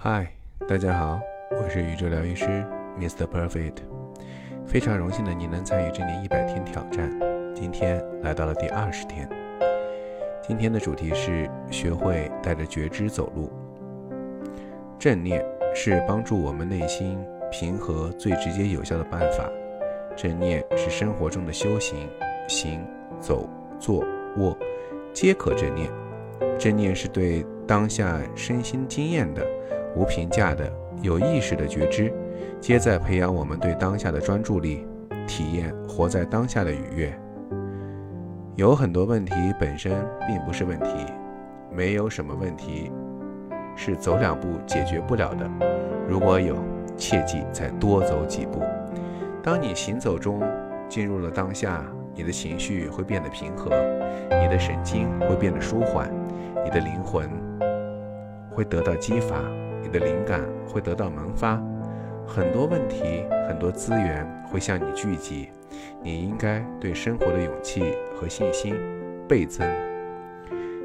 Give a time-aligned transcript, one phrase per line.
[0.00, 0.30] 嗨，
[0.68, 1.20] 大家好，
[1.50, 2.64] 我是宇宙疗愈师
[3.00, 3.26] Mr.
[3.26, 3.78] Perfect，
[4.64, 7.10] 非常荣幸的你能参与这年一百天挑战，
[7.52, 9.28] 今天来到了第二十天。
[10.40, 13.50] 今天的主题是学会带着觉知走路。
[15.00, 17.18] 正念是帮助我们内心
[17.50, 19.50] 平和最直接有效的办法。
[20.16, 22.08] 正念是生活中的修行，
[22.46, 22.86] 行
[23.18, 24.04] 走坐
[24.36, 24.56] 卧
[25.12, 25.90] 皆可正念。
[26.56, 29.44] 正念是对当下身心经验的。
[29.98, 30.72] 无评价的
[31.02, 32.12] 有意识的觉知，
[32.60, 34.86] 皆在培养我们对当下的专注力，
[35.26, 37.12] 体验活在当下的愉悦。
[38.54, 39.92] 有很多问题本身
[40.28, 40.90] 并不是问题，
[41.72, 42.92] 没有什么问题
[43.74, 45.50] 是走两步解决不了的。
[46.08, 46.56] 如果有，
[46.96, 48.62] 切记再多走几步。
[49.42, 50.40] 当你行走中
[50.88, 51.84] 进入了当下，
[52.14, 53.70] 你的情绪会变得平和，
[54.40, 56.08] 你的神经会变得舒缓，
[56.64, 57.28] 你的灵魂
[58.50, 59.36] 会得到激发。
[59.82, 61.60] 你的灵感会得到萌发，
[62.26, 65.48] 很多问题、很多资源会向你聚集，
[66.02, 68.74] 你应该对生活的勇气和信心
[69.28, 69.66] 倍增。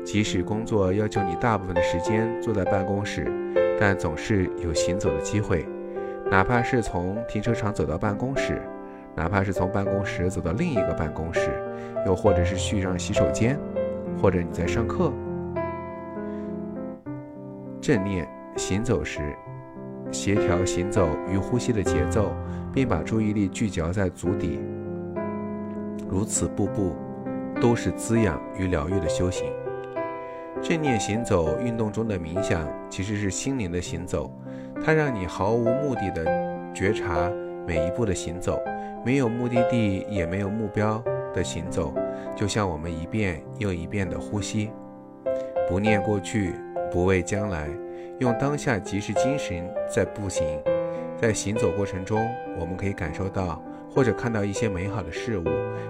[0.06, 3.26] 即使工作要求你大部分的时间坐在办公室，
[3.80, 5.66] 但总是有行走的机会，
[6.30, 8.62] 哪怕是从停车场走到办公室，
[9.16, 11.50] 哪怕是从办公室走到另一个办公室，
[12.06, 13.58] 又或者是去上洗手间，
[14.22, 15.12] 或者你在上课，
[17.80, 18.28] 正念。
[18.56, 19.36] 行走时，
[20.12, 22.32] 协调行走与呼吸的节奏，
[22.74, 24.60] 并把注意力聚焦在足底。
[26.08, 26.94] 如此，步步
[27.60, 29.52] 都是滋养与疗愈的修行。
[30.62, 34.32] 正念行走运动中的冥想，其实是心灵的行走，
[34.84, 36.24] 它让你毫无目的的
[36.74, 37.30] 觉察
[37.68, 38.60] 每一步的行走，
[39.04, 41.94] 没有目的地也没有目标的行走，
[42.36, 44.70] 就像我们一遍又一遍的呼吸，
[45.68, 46.54] 不念过去，
[46.92, 47.68] 不畏将来。
[48.20, 50.46] 用当下即是精神在步行，
[51.20, 55.44] 在行走过程中，我们可以感受到或者看到一些美好的事物，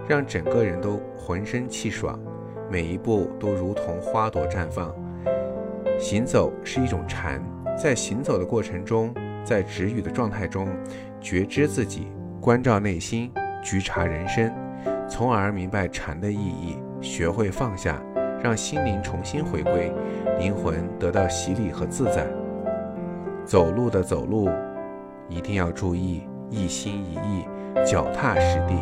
[0.08, 2.20] 让整个人都浑身气爽，
[2.72, 4.94] 每一步都如同花朵绽放。
[6.00, 7.44] 行走是一种禅，
[7.78, 9.14] 在行走的过程中，
[9.44, 10.68] 在止语的状态中，
[11.22, 12.08] 觉知自己，
[12.42, 13.32] 关照内心，
[13.62, 14.52] 觉察人生，
[15.08, 18.02] 从而明白禅的意义，学会放下。
[18.44, 19.90] 让心灵重新回归，
[20.38, 22.28] 灵魂得到洗礼和自在。
[23.46, 24.50] 走路的走路，
[25.30, 27.46] 一定要注意一心一意，
[27.86, 28.76] 脚踏实地，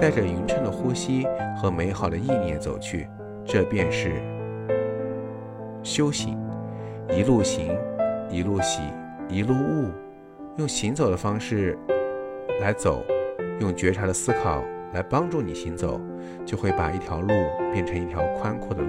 [0.00, 1.24] 带着匀称的呼吸
[1.56, 3.08] 和美好的意念走去，
[3.44, 4.20] 这便是
[5.84, 6.36] 修行。
[7.10, 7.78] 一路行，
[8.28, 8.82] 一路喜，
[9.28, 9.90] 一路悟，
[10.56, 11.78] 用行走的方式
[12.60, 13.04] 来走，
[13.60, 14.64] 用觉察的思考。
[14.92, 16.00] 来帮助你行走，
[16.44, 17.28] 就会把一条路
[17.72, 18.88] 变成一条宽阔的路。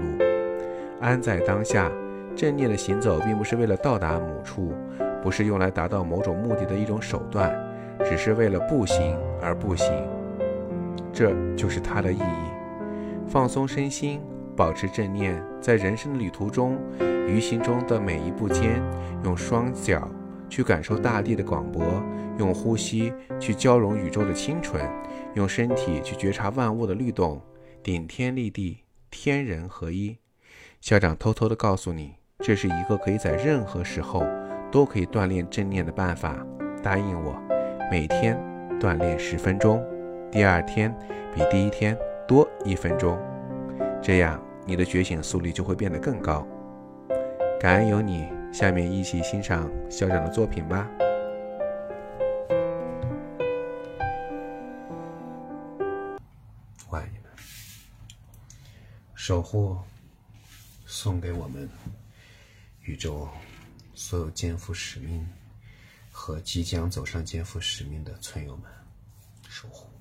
[1.00, 1.92] 安在当下，
[2.36, 4.74] 正念的行走并不是为了到达某处，
[5.22, 7.54] 不是用来达到某种目的的一种手段，
[8.04, 9.92] 只是为了步行而步行。
[11.12, 12.52] 这就是它的意义。
[13.28, 14.22] 放松身心，
[14.56, 16.78] 保持正念，在人生的旅途中，
[17.28, 18.82] 于行中的每一步间，
[19.24, 20.08] 用双脚
[20.48, 21.84] 去感受大地的广博，
[22.38, 24.82] 用呼吸去交融宇宙的清纯。
[25.36, 27.42] 用身体去觉察万物的律动，
[27.84, 28.80] 顶天立地，
[29.10, 30.18] 天人合一。
[30.82, 34.24] 校长偷偷的告诉你，这是一个可以在任何时候
[34.72, 36.46] 都可以锻炼正念的办法。
[36.84, 37.36] 答应我，
[37.92, 38.40] 每天
[38.80, 39.84] 锻炼十分钟，
[40.32, 40.96] 第二天
[41.34, 43.20] 比第一天多一分钟，
[44.02, 46.48] 这样你的觉醒速率就会变得更高。
[47.60, 50.88] 感恩有你，下面一起欣赏校长的作品吧。
[59.28, 59.78] 守护，
[60.86, 61.70] 送给我们
[62.84, 63.28] 宇宙
[63.94, 65.28] 所有肩负使命
[66.10, 68.72] 和即将走上肩负使命的村友们，
[69.50, 69.97] 守护。